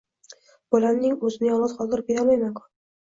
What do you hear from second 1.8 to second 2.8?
qoldirib ketolmayman-ku